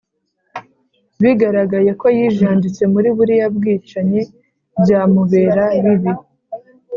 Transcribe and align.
Bigaragaye 1.21 1.91
ko 2.01 2.07
yijanditse 2.17 2.81
muri 2.93 3.07
buriya 3.17 3.47
bwicanyi 3.55 4.21
byamubera 4.81 5.63
bibi 5.83 6.11